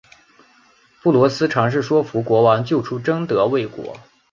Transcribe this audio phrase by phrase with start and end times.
[1.03, 3.95] 布罗斯尝试说服国王救出贞德未果。